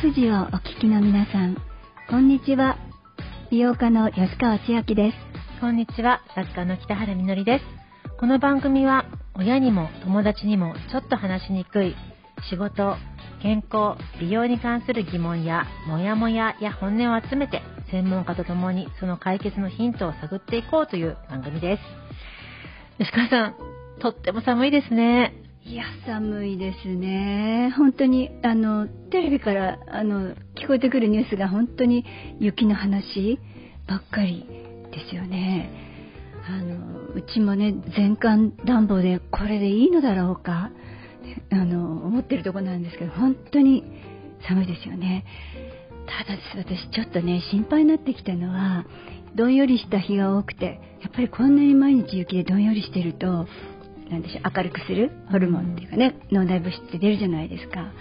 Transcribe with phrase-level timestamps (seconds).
[0.00, 1.56] 富士をお聞きの皆さん、
[2.08, 2.78] こんにちは。
[3.50, 5.16] 美容家の吉川千秋です。
[5.60, 7.64] こんにちは、作家の北原みのりです。
[8.20, 11.96] この番組は、親にも友達にもちょっと話しにくい
[12.48, 12.94] 仕事、
[13.42, 21.82] 健康、美容に関する疑問や、モヤモヤや本音を集めて、専門家と共にその解決のヒントを探っていこうという番組です。
[22.98, 23.54] 吉川さん、
[24.00, 25.47] とっても寒いですね。
[25.68, 27.74] いや、寒いですね。
[27.76, 32.06] 本当に、あの、テレビから、あの、聞こえてくるニュースが本当に
[32.40, 33.38] 雪の話
[33.86, 34.46] ばっかり
[34.92, 35.70] ですよね。
[36.48, 40.70] あの、うちもね、全館暖房でこれでいいのだろうか、
[41.50, 43.84] あの、思ってるとこなんですけど、本当に
[44.48, 45.26] 寒いですよね。
[46.08, 48.86] ただ私ちょっとね心配になってきたのは
[49.36, 53.46] どんよりした日が多くてやっぱりこんなに毎日雪でどんよりしてると
[54.10, 57.92] 何でしょう明るくするホルモンっていうかね脳内物質って出るじゃないですか。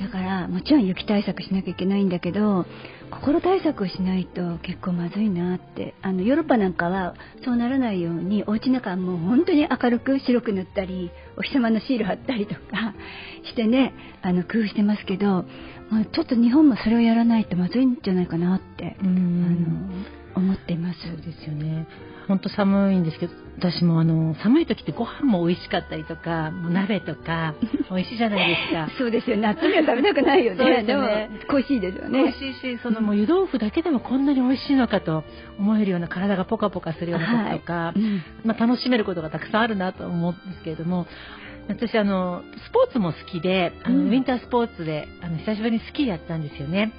[0.00, 2.66] だからもちろん雪対策しなきゃいけないんだけど
[3.12, 5.94] 心対策をしないと結構まずいなって。
[6.02, 12.60] あのヨーロッパなんかはそうならないようにお家の中はもう本当に明るく白く塗ったりお日様のシール貼ったりとか
[13.44, 15.44] してねあの工夫してますけど
[15.90, 19.12] まあ、ちょっと日本もそれをやらないとまずいんじゃないかなってあの
[20.34, 21.00] 思っています。
[21.06, 21.86] そうですよね
[22.28, 27.54] 本当寒いんですけど私もあの寒い時ってご飯も美味しかったりとかもう鍋とか
[27.90, 28.88] 美味しいじゃないですか。
[28.98, 30.82] そうですよ夏には食べたくないよね。
[30.82, 31.08] でも
[31.48, 32.22] 恋しいですよね。
[32.22, 35.24] 美味しいしそのもう湯豆腐だけでもこんなに美味しいのかと
[35.58, 38.00] 思えるような体がポカポカするようなこととか、はい。
[38.00, 41.06] うん、まあ、楽しめることがたくさんあるなと思うんですけれども
[41.68, 46.92] 私あのスポーツも好きであの、うん、ウィンタースポーツであの久しぶりにスキーやったんですよね。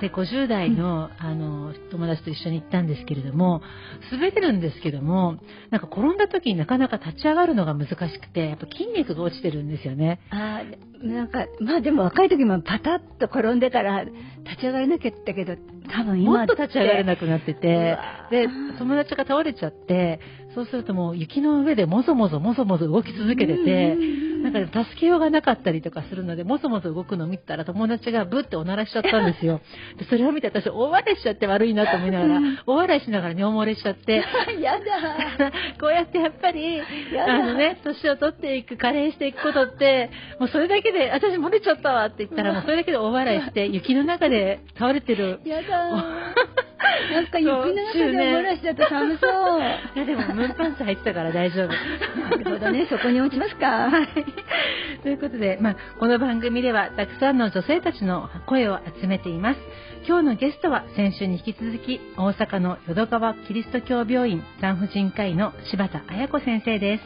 [0.00, 3.62] で50代の,、あの友達と一緒に行ったんですけれども
[4.10, 5.38] 滑れるんですけども
[5.70, 10.20] なんか転んだ時になかなか立ち上がるのが難しくてやっぱ筋肉が落ちてるんですよね。
[10.30, 10.62] あ
[11.02, 14.12] なんかまあでも若い時もパタッと転んでたら立
[14.60, 15.56] ち上がれなきゃったけど
[15.92, 17.98] 多分今もっと立ち上がれなくなってて
[18.30, 20.20] で友達が倒れちゃって
[20.54, 23.96] そうするともう雪の上でもぞもぞもぞもぞ動き続けてて、
[24.44, 29.60] なんか助けようがなかったりとかするので、もぞもぞ動くのを見たら友達がブっておならしちゃったんですよ。
[29.98, 34.22] でそれを見て私大笑いしちゃって悪いなと思いながら、大笑いしながら尿漏れしちゃって。
[34.60, 35.50] やだ
[35.80, 45.40] こうやってやっぱり、あのね、年を取っていく、加齢していくことって、もうそれだけで、私漏れちゃったわって言ったら、もうそれだけで大笑いして、雪の中で倒れてる。
[45.44, 45.90] やだ
[47.12, 49.60] なんか雪の中で漏らしちゃって寒そう。
[49.96, 51.68] いやでも、ムーンパンツ入ってたから大丈夫。
[51.68, 53.66] なるほどね、そこに落ちますか。
[53.66, 54.08] はい。
[55.02, 59.60] ということで、まあ、この番組ではたくさんの女性たちの声を集めています。
[60.06, 67.04] 今日のゲストは先週に引き続き、大阪の淀川キリスト教病院産婦人科医の柴田彩子先生です。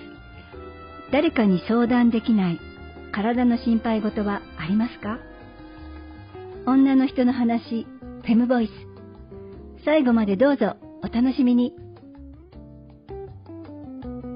[1.10, 2.60] 誰かに相談できない
[3.12, 5.18] 体の心配事はありますか？
[6.66, 7.86] 女の人の話、
[8.24, 8.87] フェムボイス。
[9.84, 11.74] 最後までどうぞお楽しみに。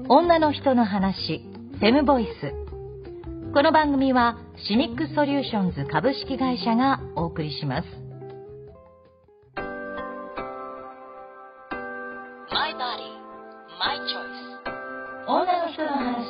[0.07, 1.43] 女の人の話、
[1.79, 2.53] フェムボイス。
[3.53, 4.37] この番組は
[4.67, 7.87] シニックソリューションズ株式会社がお送りします。
[12.51, 13.11] My body,
[13.79, 14.43] my choice.
[15.27, 16.23] 女の人の話、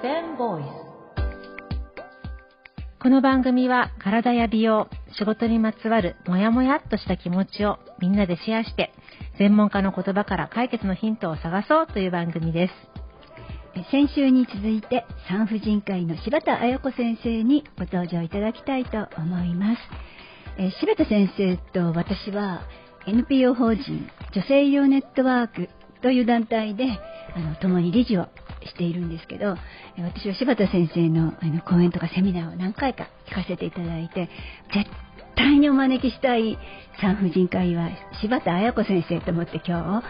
[0.00, 0.85] フェムボイス。
[3.06, 8.92] この番組は体や美容、仕事にまつわるモヤモヤっとした気持ちをみんなでシェアして、
[9.38, 12.72] 専門家の言葉から解決のヒントを探そうという番組です。
[13.92, 19.80] 先週に続いて産婦人科医の柴田彩子先生にご登場いただきたいと思います。
[20.58, 22.62] え柴田先生と私は
[23.06, 25.68] NPO 法人女性医療ネットワーク
[26.02, 26.86] という団体で
[27.36, 28.26] あの共に理事を
[28.66, 29.56] しているんですけど
[29.98, 34.28] 私は柴田先生のあの講演とかセミナーを何回か聞かせていただいて
[34.74, 34.90] 絶
[35.36, 36.58] 対にお招きしたい
[37.00, 37.90] 産婦人科医は
[38.20, 40.04] 柴田彩子先生と思って今日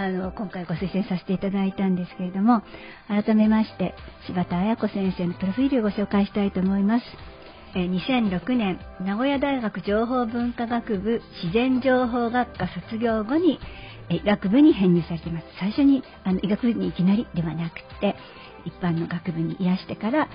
[0.00, 2.62] あの今回ご推薦させていただいたんですけれども
[3.08, 3.94] 改めまして
[4.26, 7.04] 柴田彩子先生のプロフィールをご紹介したいと思います。
[7.74, 13.60] 2006年名古屋大学情報文化学部自然情報学科卒業後に
[14.10, 15.46] 医学部に編入されています。
[15.58, 18.16] 最初にあの医学部にいきなりではなくて
[18.64, 20.28] 一般の学部にいらしてから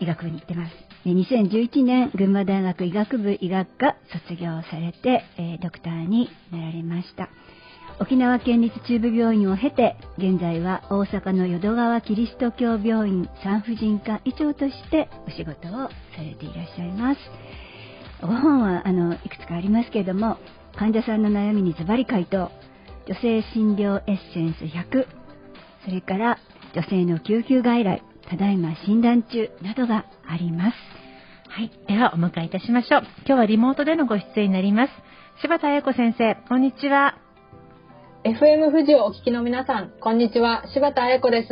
[0.00, 0.72] 医学部に行ってます。
[1.04, 3.96] で2011年群馬大学医学部医学科
[4.28, 7.28] 卒業されて、え、ドクターになられました。
[8.00, 15.90] 沖縄県立中部病院を経て現在は大阪の淀川キリスト教病院産婦人科医長としてお仕事をさ
[16.22, 17.20] れていらっしゃいます。
[18.22, 20.38] ご本はあのいくつかありますけれども
[20.76, 22.50] 患者さんの悩みにズバリ回答。
[23.06, 25.06] 女性診療エッセンス100
[25.84, 26.38] それから
[26.74, 31.00] 女性の救急外来ただいま診断中などがあります
[31.50, 31.70] はい。
[31.88, 33.02] では、お迎えいたしましょう。
[33.26, 34.92] 今日はリモートでのご出演になります。
[35.42, 37.18] 柴田彩子先生、こんにちは。
[38.22, 40.62] FM 富士をお聞きの皆さん、こんにちは。
[40.72, 41.48] 柴田彩子です。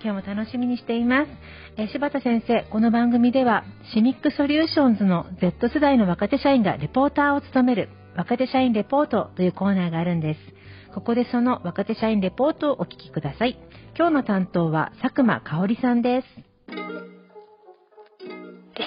[0.00, 1.30] 今日も楽しみにしています。
[1.76, 10.55] え柴田先生、この番組では、シミックソリューションズの Z 世代の若手社員がレポーターを務める、若手社員レポートというコーナーがあるんです。
[10.96, 13.58] ここでその若手社員レポートをお聞きください。
[13.98, 16.26] 今日の担当は佐久間香織さんです。
[16.72, 16.74] リ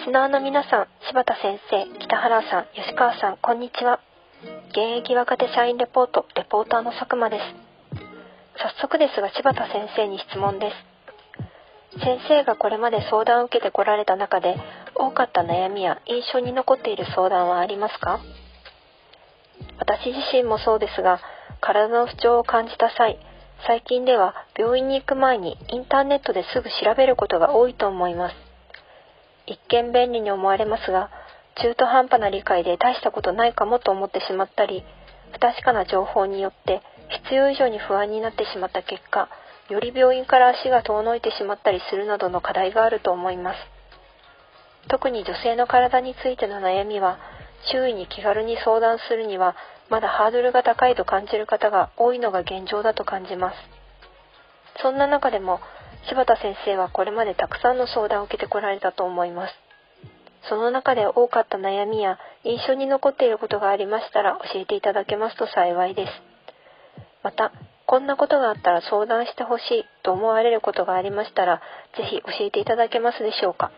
[0.03, 3.99] スナーの皆さん、柴田先生、北原さん、吉川さん、こんにちは。
[4.69, 7.43] 現役若手社員レポート、レポーターの佐久間です。
[8.57, 10.71] 早速ですが、柴田先生に質問で
[11.91, 11.99] す。
[11.99, 14.55] 先生がこれまで相談を受けてこられた中で、
[14.95, 18.19] 多かった悩みや印象に残っている相談はありますか？
[19.77, 21.21] 私自身もそうですが、
[21.61, 23.19] 体の不調を感じた際、
[23.67, 28.35] 最近では病院に行く前にインターネットですぐ調べることが多いと思います。
[29.47, 31.09] 一見便利に思われますが、
[31.61, 34.83] 中途半端な理解で大したことないかもと思ってしまったり、
[35.33, 36.81] 不確かな情報によって
[37.23, 39.27] 必要以上に不安になってしまった結果、
[39.69, 43.57] より病院から足が遠のいてしまったりするなどの課題があると思います。
[44.87, 47.19] 特に女性の体についての悩みは、
[47.71, 49.55] 周囲に気軽に相談するには、
[49.89, 53.55] まだハードルが高いと感じる方が多いのが現状だと感じます。
[54.81, 55.59] そんな中でも、
[56.07, 59.53] 柴田先生はこれまでたくさんの相談を受けてこられたと思います。
[60.47, 66.11] その中で多かった悩みや印象に残っていることがありましたら教えていただけますと幸いです。
[67.23, 67.51] また、
[67.85, 71.61] こんなことがあったら相談してほしいと思われることがありましたら、
[71.97, 73.71] ぜひ教えていただけますでしょうか。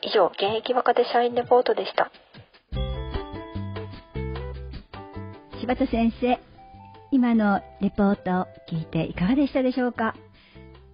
[0.00, 2.10] 以上、現役若手社員レポートでした。
[5.60, 6.38] 柴田先生、
[7.10, 10.14] 今のレポートを聞いていかがでしたでしょうか？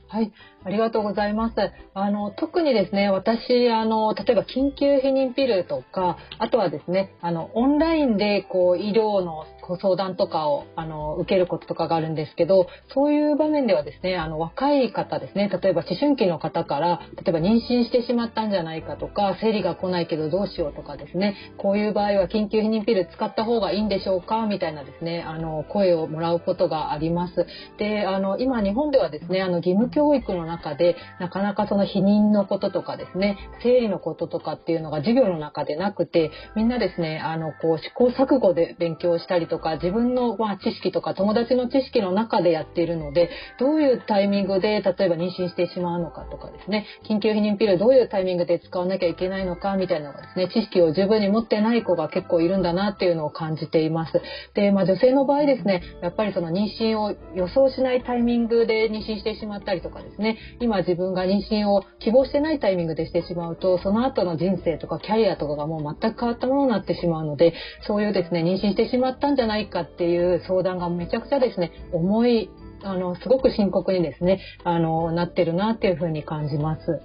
[0.08, 0.32] はい、
[0.64, 1.54] ありがとうございます。
[1.94, 9.44] あの特にですね、私あの例えば緊急避妊ピルとか、あとはですね、あのオンラインでこう医療の
[9.80, 27.46] 相談とかをあの受けることとかがあるんですけど、そういう場面ではですね、あの若い方ですね、例えば思春期の方から例えば妊娠してしまったんじゃないかとか、生理が来ないけどどうしようとかですね、こういう場合は緊急避妊ピル使った方がいいんでしょうかみたいなですね、あの声をもらうことがあります。
[27.78, 54.20] で、あの今日本ではですね、あの義務教育の中でなかなかその避妊のこととかですね生理のこととかっていうのが授業の中でなくてみんなですねあのこう試行錯誤で勉強したりとか自分のまあ知識とか友達の知識の中でやっているのでどういうタイミングで例えば妊娠してしまうのかとかですね緊急避妊ピルどういうタイミングで使わなきゃいけないのかみたいなのがですね知識を十分に持ってない子が結構いるんだなっていうのを感じています。
[54.54, 67.54] で、まあ、女性の場合ですねやっぱりその妊娠を予想しないタイミングで妊娠してしまったりとかですね今自分が妊娠を希望してないタイミングでしてしまうとその後の人生とかキャリアとかがもう全く変わったものになってしまうので
[67.86, 72.50] そういうですね妊娠してしまったんじゃないかっていう相談がめちゃくちゃですね重い
[72.82, 77.00] あのすごく深刻にですねあのなってるなっていうふうに感じます。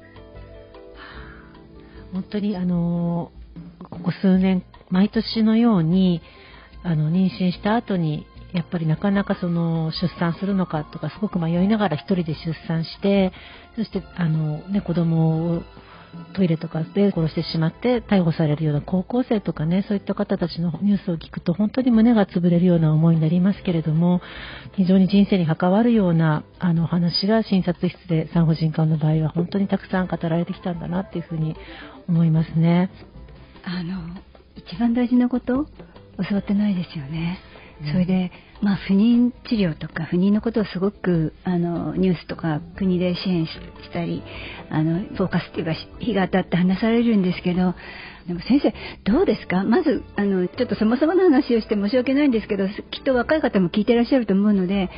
[2.12, 3.32] 本当にあの
[3.90, 6.22] ここ数年毎年のように
[6.84, 13.32] あの妊娠した後にやっぱりなかなかその出産するのかとかすごく迷いながら1人で出産して
[13.76, 15.64] そしてあの、ね、子供を
[16.34, 24.22] トイレとかで殺してしまって逮捕されるような高校生とかねそういった方たちのニュースを聞くと本当に胸が潰れるような思いになりますけれども
[24.76, 31.56] 非常に人生に関わるようなあの話が診察室で産婦人科の場合は本当にたくさん語られてきたんだなっていうふうに
[32.08, 32.90] 思いますね。
[33.64, 34.20] あの
[34.56, 35.68] 一番大事なこと
[36.28, 37.40] 教わってないですよね。
[37.92, 38.32] それで、
[38.62, 43.54] まあ、不妊治療とか不妊のことをすごくあのニュースとか国で支援し
[43.94, 44.22] たり
[44.70, 47.74] あのフォーカスっていうか日が当たって話されるんですけど
[48.28, 48.74] でも先生
[49.12, 49.64] どうですか？
[49.64, 54.90] まずあのちょっとそもそもの話をして申し訳ないんですけどきっと若い方も聞いてらっしゃると思うので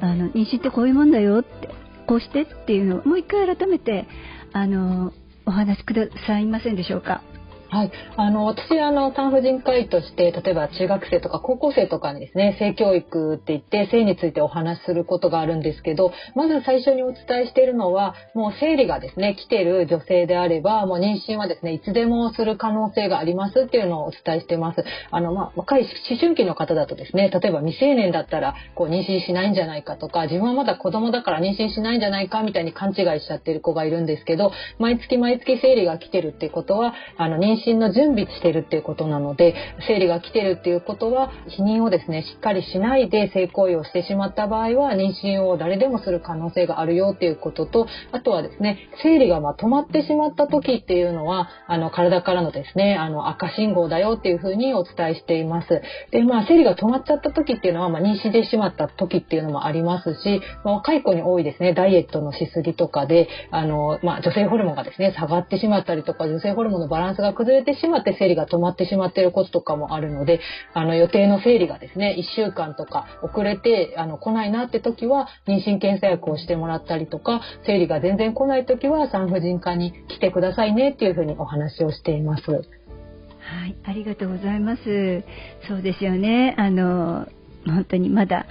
[0.00, 1.70] あの妊娠ってこういうもんだよって
[2.06, 4.06] こうしてっていうのをもう一回改めて
[4.52, 5.12] あの
[5.46, 7.22] お話しくださいませんでしょうか？
[7.68, 24.84] はい、あの私あの産婦人科医として例えば中学生とか高校生とかにですね性教育って言って性についてお話しすることがあるんですけどまず最初にお伝えしているのはもう生理がですね来てる女性であればもう妊娠はですねいつでもする可能性がありますっていうのをお伝えしてます。
[25.10, 39.54] あのまあ、若い思春期の方だとですね例えば未成年だったらこう妊娠しないんじゃないかとか自分はまだ子供だから妊娠しないんじゃないかみたいに勘違いしちゃってる子がいるんですけど毎月毎月生理が来てるってことはあの妊妊娠の準備してるっていうことなので
[39.86, 55.82] 生理が来てるっていうことは避妊をですねしっかりしないで性行為をしてしまった場合は妊娠を誰でもする可能性があるよっていうこととあとはですね生理がま止まってしまった時っていうのはあの体からのですねあの赤信号だよっていうふうにお伝えしています。
[56.10, 70.40] でまあ生理が止まっちゃった時っていうのは、まあ、妊娠してしまった時っていうのもありますし、まあ、若い子に多いですねダイエットのしすぎとかであの、まあ、女性ホルモンがですね下がってしまったりとか女性ホルモンのバランスが崩れてしまって生理が止まってしまっていることとかもあるので
[70.74, 82.50] あの予定の生理がですね1週間とか遅れてあの来ないなって時は妊娠検査薬をしてもらったりとか生理が全然来ない時は産婦人科に来てくださいねっていうふうにお話をしています。
[82.50, 85.22] はい、ありがとうございます。
[85.68, 86.54] そうですよね。
[86.58, 87.28] あの
[87.64, 88.46] 本当にまだ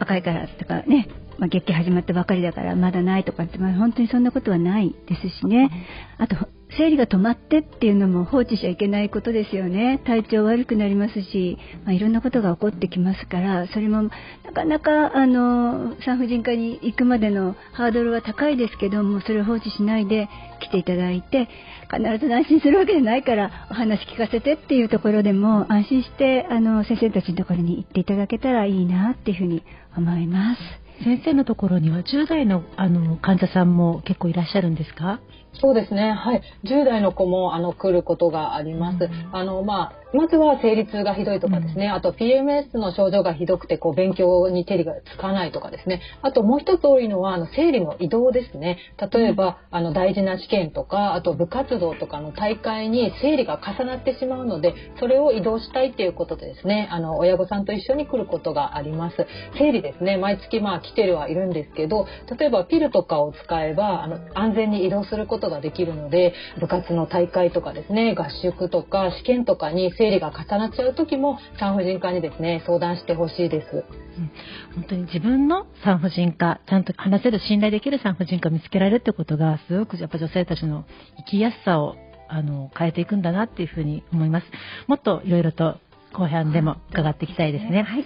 [0.00, 5.70] 若いからとかね、まあ、月経始まったばかりだからまだないとかって、まあ、本当にそんなことはないですしね。
[6.18, 6.36] あと
[6.76, 14.10] 生理が止まってっていうのも放置しちゃいけないことですよね体調悪くなりますし、まあ、いろんなことが起こってきますからそれもな
[14.54, 20.28] かなかあの産婦人科に行くまでのハードルは高いですけどもそれを放置しないで
[20.60, 21.48] 来ていただいて
[21.90, 29.64] 必ず安心するわけじゃないからお話聞かせてっていうところでも安心してあの先生たちのところに行っていただけたらいいなっていうふうに
[29.96, 30.60] 思います。
[31.02, 35.20] 先生のところには10代のあの患者さんも結構いらっしゃるんですか？
[35.54, 36.12] そうですね。
[36.12, 36.42] はい。
[36.64, 39.04] 10代の子も、あの、来ることがあります。
[39.04, 41.86] うん、あの、まあ、まずは生理痛がひどいとかですね。
[41.86, 46.00] うん、あと、PMS の症状がひどくて、こう、勉強に手がつかないとかですね。
[46.22, 48.78] あと、もう一つ多いのは、あの、生理の移動ですね。
[49.12, 59.16] 例えば、あの、大事な試験とか、あと、部活動とかの大会に生理が重なってしまうので、それを移動したいっていうことでですね、あの、親御さんと一緒に来ることがあります。
[59.58, 60.16] 生理ですね。
[60.16, 62.06] 毎月、まあ、来てるはいるんですけど、
[62.38, 74.30] 例えば、ピルとかを使えば、あの、安全に移動することができるので部活の大会とかですね合宿とか試験とかに生理が重なっちゃう時も産婦人科にですね相談してほしいです、うん、
[74.74, 80.84] 本当に自分の産婦人科ちゃんと話せる信頼できる産婦人科を見つけられるってことがすごくやっぱ女性たちの
[81.16, 81.94] 生きやすさを
[82.28, 84.46] あの変えていくんだなっていうふうに思います。
[84.86, 85.78] もっといろいろと
[86.12, 88.04] 後半でも伺っていきたいですね、はい、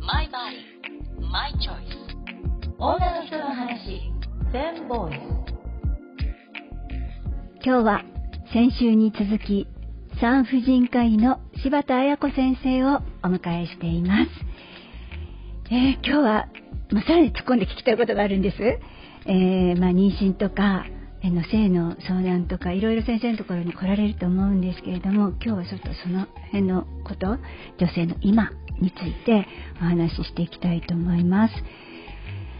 [0.00, 2.04] マイバディマイチョイス
[2.78, 4.13] 女の人の話
[7.64, 8.04] 今日は
[8.52, 9.66] 先週に続き
[10.20, 14.30] 産婦人科医の柴田彩子先生をお迎えしています。
[15.72, 16.48] えー、今日は、
[16.92, 18.56] まあ、さらに突っ込んで聞きたいことがあるんです。
[19.26, 20.86] えー、まあ、妊娠とか、
[21.20, 27.38] えの性の相談とかいろいろ先生のところに来られると思うんですけれども今日はちょっとその辺のこと
[27.78, 29.48] 女性の今について
[29.80, 31.54] お話ししていきたいと思います。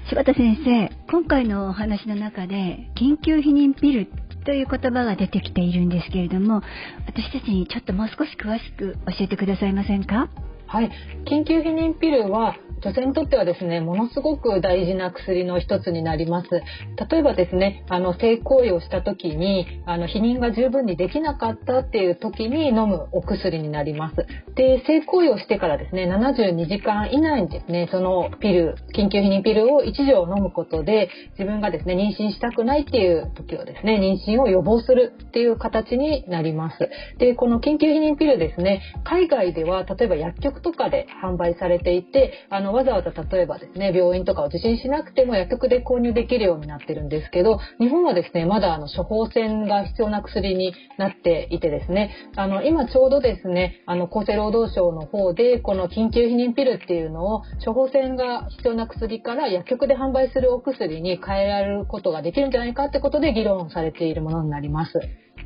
[0.08, 4.06] 柴田先生今回のお話の中で緊急避妊ピル
[4.44, 6.60] という言葉が出てきているんですけれども
[7.06, 10.28] 私たちにちょっともう少し詳しく教えてくださいませんか？
[10.66, 10.90] はい。
[11.26, 16.48] 緊急避妊ピルは女性にとってはですねものすごく大事な薬の一つになります。
[16.50, 24.16] 例えばですねあの性行為をした時にあの避妊が十分にできなかったっていう時に飲むお薬になります。
[24.54, 36.90] で性行為をしてからですね72時間以内にですねそのピル緊急避妊ピルを1錠飲むことで自分がですね妊娠したくないっていう時はですね妊娠を予防するっていう形になります。
[37.18, 65.00] でこの緊急避妊ピルですね海外では例えば薬局とかで販売されていてあのわざわざ例えばですね、病院とかを受診しなくても薬局で購入できるようになってるんですけど、日本はですね、まだあの処方箋が必要な薬になっていてですね、あの今ちょうどですね、あの厚生労働省の方でこの緊急避妊ピルっていうのを処方箋が必要な薬から薬局で販売するお薬に変えられることができるんじゃないかってことで議論されているものになります。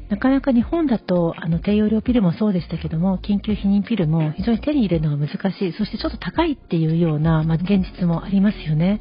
[0.09, 9.01] なかなか日本だとあの低用量ピルもそうでしたけども緊急避妊ピルも非常に手に入れるのが難しいそしてちょっと高いっていうような、まあ、現実もありますよね。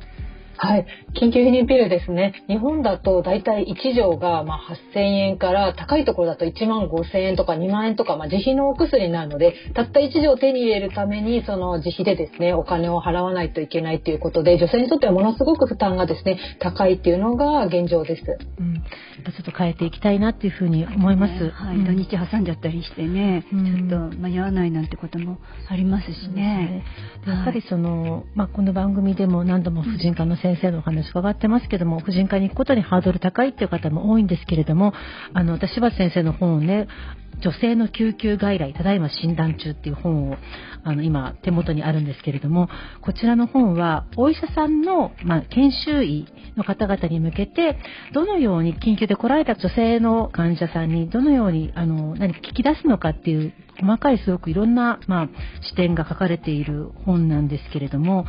[0.58, 0.86] はい。
[1.14, 2.44] 緊急避妊ピルですね。
[2.48, 4.60] 日本だと大体1錠がま
[4.94, 18.24] 8000円から高いところだと1万5000円とか2万円とか、まあ、自費のお薬になるので、たった1錠手に入れるためにその自費でですね、お金を払わないといけないということで、女性にとってはものすごく負担がですね、高いっていうのが現状です。
[18.60, 18.84] うん。
[19.32, 21.50] ちょっと変えていきたいなっていうふうに思います。
[21.50, 21.84] はい。
[21.84, 25.38] 土日挟んじゃったりしてね、うん、ちょっと間に合わないなんてことも
[25.70, 26.84] ありますしね。
[27.26, 34.94] やっぱりその、まあ、この番組でも何度も婦人科の先生のお話伺ってますけども婦人科に行くことにハードル高いっていう方も多いんですけれども
[35.34, 36.88] あの私柴田先生の本をね
[37.42, 40.38] 女性の救急外来ただいま診断中っていう本を
[40.84, 42.70] あの今手元にあるんですけれども
[43.02, 46.26] こちらの本はお医者さんの、まあ、研修医
[46.56, 47.78] の方々に向けて
[48.14, 55.30] どのように緊急で来られた女性の患者さんにどのようにあの何か聞き出すのかっていう細かいすごくいろんな、まあ、
[55.70, 58.26] 視点が書かれている本なんですけれども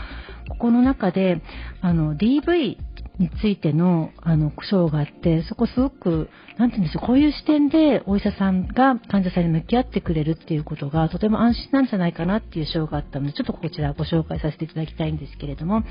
[0.49, 1.43] ここの中で
[1.81, 2.77] あの DV
[3.19, 15.83] についての、あの、章があって、そこすごく、なんて言うんでしょう、こういう視点でお医者さんが患者さんに向き合ってくれるっていうことが、とても安心なんじゃないかなっていう章があったので、ちょっとこちらご紹介させていただきたいんですけれども、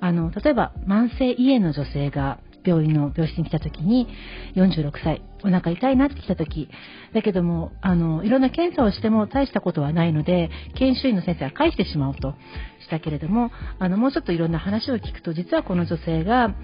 [0.00, 4.08] あの、例えば、慢性胃炎の女性が病院の病室に来た時に、
[4.56, 6.68] 46歳、お腹痛いなってきた時、
[7.12, 12.34] だけども、あの、いろんな検査をしても大したことはないので、研修医の先生は返してしまおうと
[12.80, 16.54] したけれども、あの、もうちょっといろんな話を聞くと、実はこの女性が、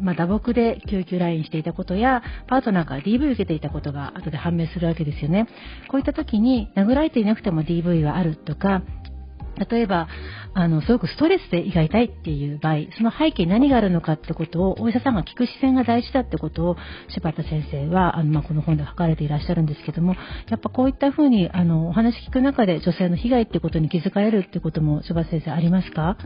[0.00, 5.46] まあ、打撲で救急来院していたことや、パートナーから DV を受けていたことが後で判明するわけですよね。
[5.88, 8.82] こういった時に、殴られていなくても DV はあるとか、
[9.58, 10.08] 例えば、
[10.54, 16.76] あの、すごくストレスで胃が痛いっていう場合、その背景に何があるのかってことを、お医者さんが聞く視線が大事だってことを、
[17.08, 20.14] 柴田先生は、あの、まあ、この本で書かれていらっしゃるんですけども、
[20.48, 26.16] やっぱこういったふうに、あの、お話聞く中で女性の被害ってことに気づかれるってことも、柴田先生ありますか？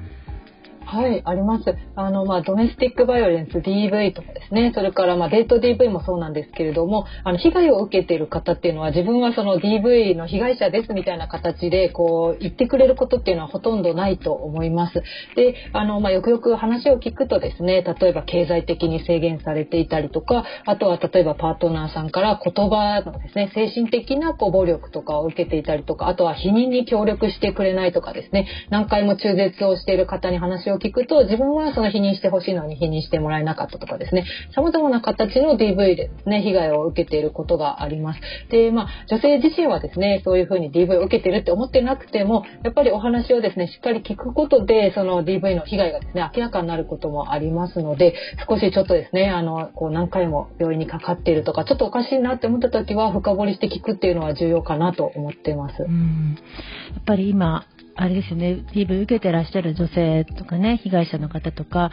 [0.87, 1.65] はい、あります。
[1.97, 15.03] あの、まあ、ドメスティックバイオレンス DV とかですね、それから、まあ、デート DV もそうなんですけれども、あの、被害を受けている方っていうのは、自分はその DV の被害者ですみたいな形で、こう、言ってくれることっていうのはほとんどないと思います。
[15.37, 34.25] で、あの、まあ、よくよく話を聞くとですね、例えば経済的に制限されていたりとか、あとは例えばパートナーさんから言葉のですね、精神的なこう暴力とかを受けていたりとか、あとは否認に協力してくれないとかですね、何回も中絶をしている方に話をを聞くと、自分はその否認してほしいのに否認してもらえなかったとかですね、
[34.55, 38.21] 様々な形の DV でね、被害を受けていることがあります。
[38.51, 48.15] で、まあ、女性自身はですね、そういうふうに DV を受けてるって思ってなくても、やっぱりお話をですね、しっかり聞くことで、その DV の被害がですね、明らかになることもありますので、
[48.49, 55.83] 少しちょっとですね、あの、こう何回も病院にかかっているとか、ちょっとおかしいなって思った時は、深掘りして聞くっていうのは重要かなと思ってます。
[55.83, 57.65] やっぱり今
[57.95, 61.91] あれですよね、DV 受けてらっしゃる女性とかね、被害者の方とか、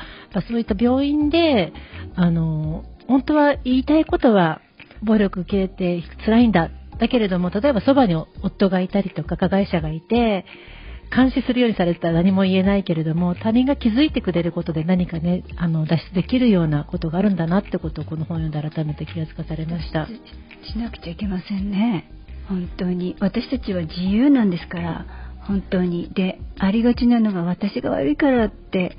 [0.48, 1.74] そういった病院で、
[2.16, 4.62] あの、本当は言いたいことは、
[5.04, 6.70] 暴力受けて辛いんだ。
[7.00, 10.46] だけれども、例えばそばに夫がいたりとか、加害者がいて、
[11.16, 20.08] 監視するようにされてたら何も言えないけれども、他人が気づいてくれることで何かね、あの、脱出できるようなことがあるんだなってことをこの本を読んで改めて気がつかされました。
[20.72, 22.12] しなくちゃいけませんね。
[22.48, 23.16] 本当に。
[23.20, 25.06] 私たちは自由なんですから。
[25.50, 26.14] 本当に。
[26.14, 28.96] でありがちなのが私が悪いからって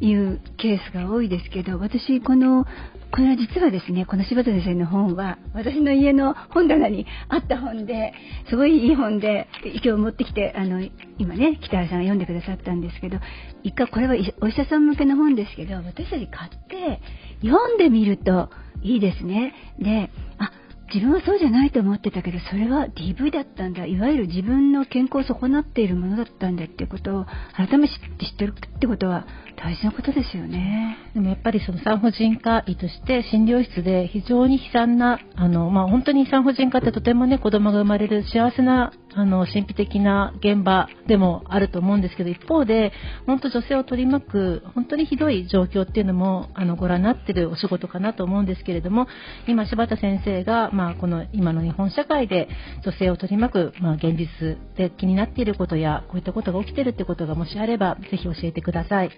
[0.00, 2.64] いうケースが多いですけど私この
[3.10, 8.12] これは実はですねこの柴田先生の本は私の家の本棚にあった本で
[8.48, 9.48] すごいいい本で
[9.82, 10.86] 今日持ってきてあの
[11.18, 13.18] 今ね北原さんが読んでくださったんですけど
[13.64, 17.00] 一回これはお医者さん向けの本ですけど私たち買って
[17.42, 18.50] 読んでみると
[18.82, 19.54] いいですね。
[19.80, 20.52] であ
[20.92, 23.86] 自分はそうじゃないと思ってたけどそれは DV だったんだ。
[23.86, 30.96] いわゆる自分の健康を損なっているものだったんだっていうことを改めて知ってるってことは大事なことですよね。
[31.14, 42.92] でもやっぱりその産婦人科医として診療室で非常に悲惨なあの、まあ、本当に産婦人科ってとてもね子供が生まれる幸せなあの神秘的な現場でもあると思うんですけど一方で
[43.26, 49.08] 本当女性を取り巻く本当にひどい状況っていうのもあのご覧になってるお仕事かなと思うんですけれども
[49.48, 52.48] 今柴田先生が、まあ、この今の日本社会で
[52.84, 59.10] 女性を取り巻く、まあ、現実で気になっていることやこういったことが起きてるってことがもしあればぜひ教えてください。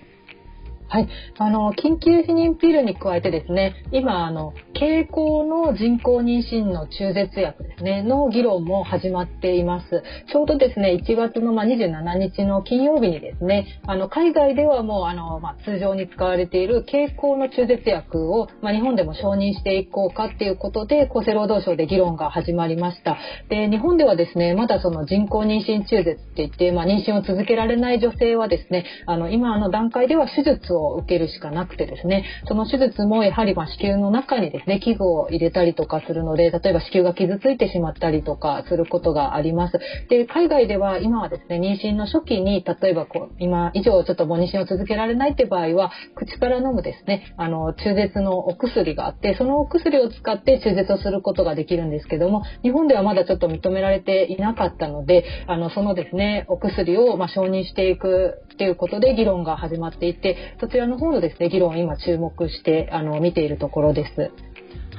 [0.93, 1.09] はい。
[1.39, 10.03] あの、緊急避妊ピルに加えてですね、今、あの、経口の人工妊娠の中絶薬ですね、の議論も始まっています。
[10.33, 23.17] ちょうどですね、1月の、ま27日の金曜日にですね、あの、海外ではもう、あの、ま通常に使われている経口の中絶薬を、ま日本でも承認していこうかっていうことで、厚生労働省で議論が始まりました。
[23.49, 39.79] で、日本ではですね、まだその人工妊娠中絶って言って、ま妊娠を続けられない女性はですね、あの、今の段階では手術をを受けるしかなくてですね、その手術もやはりま子宮の中にですね、器具を入れたりとかするので、例えば子宮が傷ついてしまったりとかすることがあります。
[40.09, 64.31] で、海外では今はですね、妊娠の初期に、例えばこう、今以上ちょっともう妊娠を続けられないって場合は、口から飲むですね、あの、中絶のお薬があって、そのお薬を使って中絶をすることができるんですけども、日本ではまだちょっと認められていなかったので、あの、そのですね、お薬をま承認していくっていうことで議論が始まっていて、ちらの方のですね議論を今注目してあの見ているところです。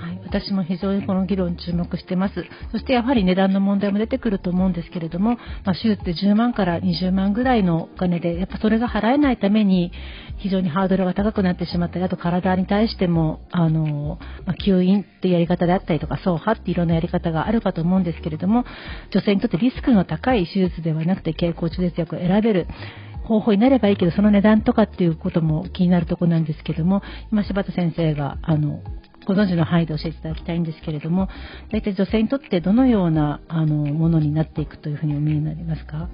[0.01, 2.33] はい、私も非常にこの議論に注目してます。
[2.71, 9.91] そしてやはり値段の問題も出てくると思うんですけれども、まあ、手術って10万から20万ぐらいのお金で、やっぱそれが払えないために
[10.37, 18.65] 非常にハードルが高くなってしまったり、あと体に対しても、あの、まあ、吸引っていうやり方であったりとか、走破っていろんなやり方があるかと思うんですけれども、
[19.11, 22.67] 女性にとってリスクの高い手術ではなくて経口中絶薬を選べる。
[23.23, 28.81] 方法になればいいけど、その値段とかっていうことも気になるところなんですけども、今柴田先生が、あの、
[29.27, 31.29] ご存知の範囲で教えていただきたいんですけれども、
[31.71, 36.09] 大体女性にとってどのようなあのものになっていくというふうにお見えになりますか？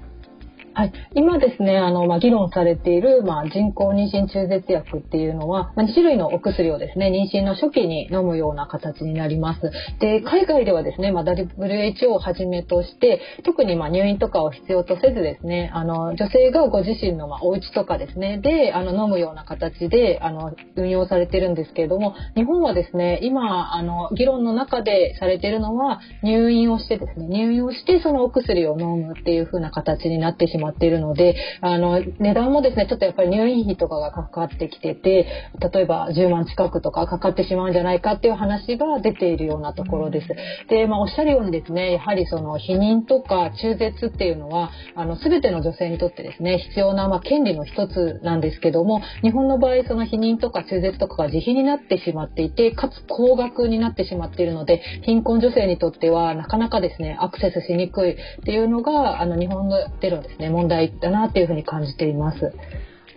[0.78, 9.72] はい、今ですね、あの、まあ、議論されている、まあ、人工妊娠中絶薬っていうのは、まあ、2種類のお薬をですね、妊娠の初期に飲むような形になります。
[9.98, 35.26] で、海外ではですね、まあ、WHO をはじめとして、特にま入院とかを必要とせずですね、あの、女性がご自身のまあお家とかですね、で、あの、飲むような形で、あの、運用されてるんですけれども、日本はですね、今、あの、議論の中でされてるのは、入院をしてですね、入院をして、そのお薬を飲むっていう風な形になってしまうまっているので、あの、値段もですね、ちょっとやっぱり入院費とかがかかってきてて、
[35.72, 40.28] 例えば10万近くとかかかってしまうんじゃないかっていう話が出ているようなところです。
[40.68, 59.68] で、まあ、おっしゃるようにですね、やはりその避妊とか中絶っていうのは、あの、すべての女性にとってですね、必要な、まあ、権利の一つなんですけども、日本の場合、その避妊とか中絶とかが自費になってしまっていて、かつ高額になってしまっているので、貧困女性にとってはなかなかですね、アクセスしにくいっていうのが、あの、日本
[60.00, 62.52] でのですね、問題だなっていうふうに感じています。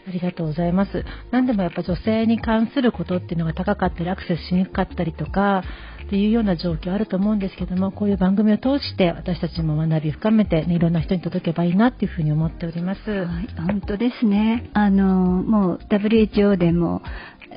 [0.08, 1.06] ありがとうございます。
[1.32, 5.64] 何でもやっぱ女性に関することっていうのが高かったりアクセスしにくかったりとか
[6.06, 13.10] っていうような状況あると思うんですけどもこういう番組を通して私たちも学び深めて、ね、いろんな人に届けばいいなっていうふうに思っております。
[13.10, 14.70] はい、本当ですね。
[14.74, 17.02] あのもう WHO でも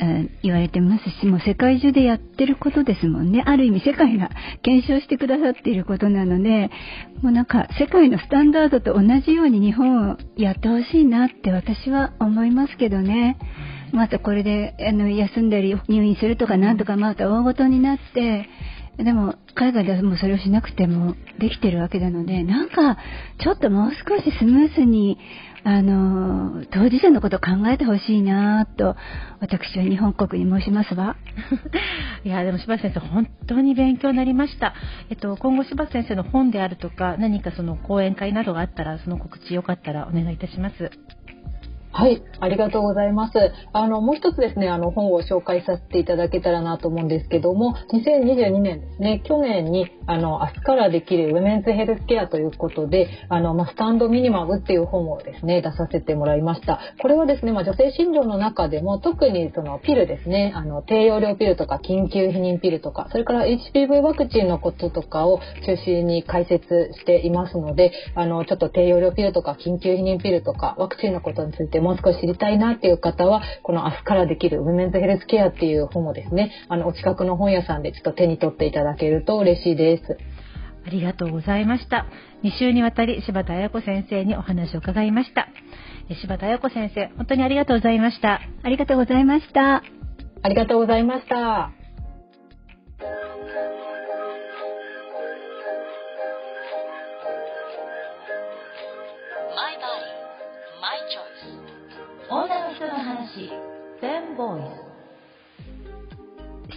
[0.00, 3.42] え言われてますし、もう世界中でやってることですもんね。
[3.46, 4.30] ある意味世界が
[4.62, 6.70] 検証してくださっていることなので、
[7.22, 13.38] もうなんか世界のスタンダードと同じように日本をやってほしいなって私は思いますけどね。
[13.92, 18.48] またこれであの休んだり入院するとかなんとかまた大ごとになって、
[18.98, 22.98] でも海外ではもうそれをしなくてもできてるわけなので、なんか
[23.42, 25.18] ちょっともう少しスムーズに
[25.66, 28.96] あの、当事者のことを考えてほしいなと、
[29.40, 31.16] 私は日本国に申しますわ。
[32.22, 34.74] いや、でも柴先生、本当に勉強になりました。
[35.09, 40.90] えっと、今後柴先生の本であるとか、何かその講演会などがあったら、その告知よかったらお願いいたします。
[41.96, 43.52] はい、ありがとうございます。
[43.72, 56.80] あの、もう一つですね、あの、本を紹介させていただけたらなと思うんですけども、2022年ですね、去年に、あの、明日からできるウェメンズヘルスケアということで、あの、ま、スタンドミニマムっていう本をですね、出させてもらいました。
[57.00, 80.16] これはですね、まあ、女性診療の中でも、特にそのピルですね、あの、低用量ピルとか緊急避妊ピルとか、それから HPV ワクチンのこととかを中心に解説していますので、あの、ちょっと低用量ピルとか緊急避妊ピルとか、ワクチンのことについてもう少し知りたいなっていう方は、この明日からできるウメンズヘルスケアっていう本をですね、あの、お近くの本屋さんでちょっと手に取っていただけると嬉しいです。
[80.87, 82.07] ありがとうございました。
[82.42, 85.49] 2週にわたり柴田彩子先生にお話を伺いました。
[86.20, 88.40] 柴田彩子先生、本当にありがとうございました。
[88.62, 89.83] ありがとうございました。
[90.42, 91.84] ありがとうございました。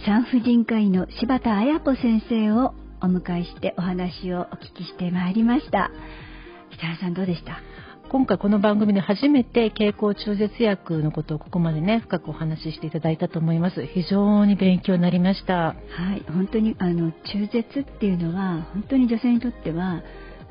[0.06, 5.90] 産婦人科医の柴田彩子先生をお迎えしてお話をお聞きしてまいりました。
[6.70, 7.60] 北原さんどうでした？
[8.10, 13.84] 今回この番組で初めて経口中絶薬のことをここまでね深くお話ししていただいたと思います。
[13.86, 15.54] 非常に勉強になりました。
[15.54, 20.02] はい本当にあの中絶っていうのは本当に女性にとっては、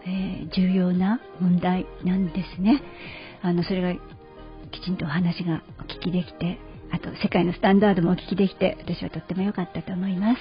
[0.06, 2.82] えー、重要な問題なんですね。
[3.41, 3.93] あのそれが
[4.72, 6.60] きちんとお話がお聞きできて
[6.91, 10.39] あと世界のスタンダードもお聞きできて私はとっても良かったと思います。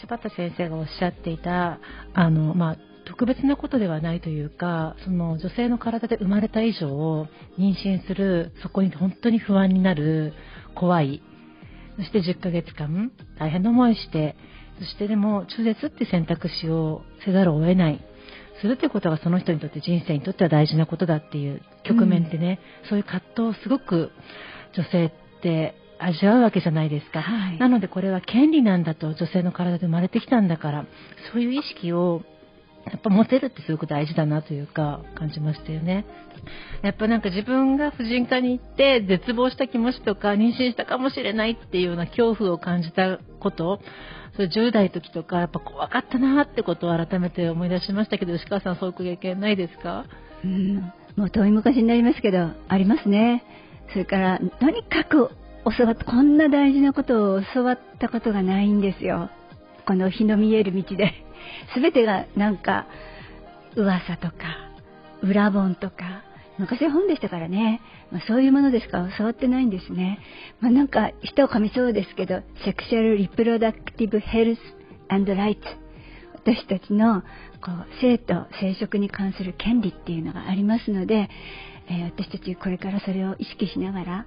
[0.00, 1.78] 柴田先生がおっしゃっていた
[2.14, 7.26] あの、まあ、特別なことではないというかその女性の体で生まれた以上
[7.58, 10.34] 妊娠するそこに本当に不安になる
[10.74, 11.22] 怖い。
[11.96, 14.36] そして10ヶ月間大変な思いして
[14.78, 18.04] そしてでも中絶って選択肢をせざるを得ない。
[18.60, 24.10] するということがその人にとって人生にとっては大事なことだっていう局面ってね、うん、そういう葛藤をすごく
[24.74, 30.86] 女性って味わうわけじゃないですか、はい、なのでこれは権利なんだと女性の体で生まれてきたんだから
[31.32, 32.22] そういう意識を
[32.84, 36.04] やっぱモテるってすごく大事だなというか感じましたよね。
[36.82, 43.80] やっぱなんか自分が婦人科に行って絶望した気持ちとか妊娠したかもしれないっていうような恐怖を感じたこと
[44.34, 50.04] それ10代の時とかやっぱ怖かったなってことを改めて思い出しましたけど吉川さんそういう経験ないですか？
[50.44, 50.76] うん。
[51.16, 53.42] もう遠い昔になりますけどありますね。
[53.90, 55.30] それからとにかく
[55.76, 59.30] 教わったこんな大事なことを教わったことがないんですよ。
[59.86, 61.26] この日の見える道で。
[61.74, 62.86] 全てがなんか
[63.76, 64.34] 噂とか
[65.22, 66.24] 裏本とか
[66.58, 70.18] 昔は本でしたからね、まあ、そういうものでしか教わってないんですね、
[70.60, 74.60] まあ、なんか人を噛みそうですけどセクシャル・リプロダクティブ・ヘルス・
[75.08, 75.62] アンド・ライツ
[76.34, 77.22] 私たちの
[77.60, 81.28] こう性と生殖に関する権利っていうのがありますので、
[81.88, 84.26] えー、私たちこれからそれを意識しながら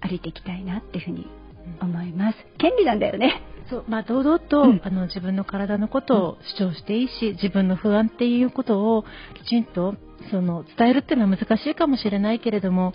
[0.00, 1.26] 歩いていきたいなっていうふうに
[1.80, 2.38] 思います。
[2.58, 3.42] 権利なんだよね。
[3.70, 3.84] そう。
[3.88, 9.04] まあ、堂々と、うん、あの自分の体のことを主張していいし、自分の不安っていうことを
[9.44, 9.94] きちんと
[10.30, 12.94] その伝えるっていうのは難しいかもしれないけれども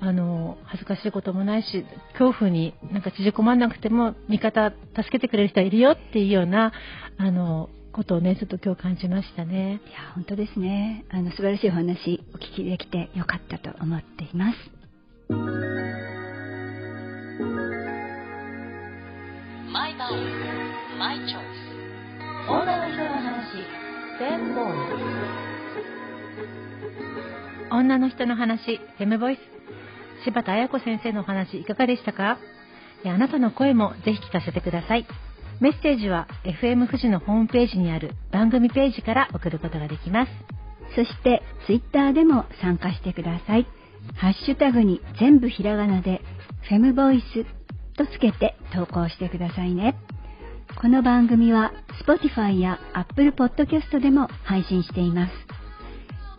[0.00, 1.86] あの恥ずかしいこともないし
[2.18, 6.72] 恐怖になんか縮こまんなくても味方助けてくれる人はいるよっていうような
[7.16, 9.80] あのことをねちょっと今日感じましたね。
[9.88, 11.06] いや本当ですね。
[11.08, 15.85] あの素晴らしいお話お聞きできてよかったと思っています
[19.76, 20.12] マイバイ
[20.98, 21.36] マイチョイス
[22.48, 23.60] 女の人の話
[24.18, 24.76] 全ボーイ
[27.70, 29.40] 女の人の話、フェムボイス。
[30.24, 32.38] 柴田彩子先生のお話いかがでしたか？
[33.04, 35.06] あなたの声もぜひ聞かせてください。
[35.60, 36.26] メッセージは
[36.62, 40.32] FM 富士のホームページにある番組ページから送ることができます。
[40.94, 43.66] そして Twitter でも参加してください。
[44.16, 46.22] ハッシュタグに全部ひらがなで
[46.66, 47.44] フェムボイス
[47.96, 49.96] とつけて投稿してくださいね。
[50.80, 51.72] この番組は
[52.06, 55.32] Spotify や Apple Podcast でも配信しています。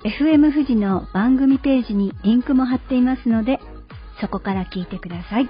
[0.04, 3.60] FM 富士の番組ページにリンクも貼っていますので、
[4.22, 5.46] そこから聞いてください。
[5.46, 5.50] は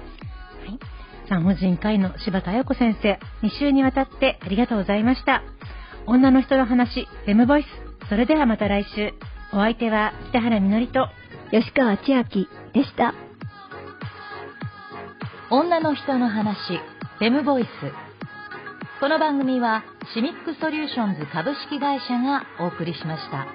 [1.28, 5.42] 産婦人科医の柴田彩子先生、2週にわたってありがとうございました。
[6.06, 8.08] 女の人の話、フェムボイス。
[8.08, 9.12] それではまた来週。
[9.52, 11.08] お相手は北原みのりと
[11.50, 12.22] 吉川千明
[12.72, 13.27] でした。
[15.50, 16.76] 女の人の話、
[17.18, 17.68] フェムボイス。
[19.00, 19.82] この番組は
[20.12, 23.46] シミックソリューションズ株式会社がお送りしました。